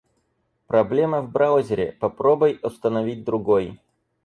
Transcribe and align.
Проблема 0.67 1.21
в 1.21 1.31
браузере, 1.31 1.91
попробой 1.91 2.57
установить 2.63 3.23
другой. 3.23 3.79